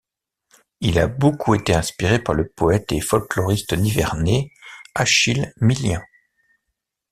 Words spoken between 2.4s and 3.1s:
poète et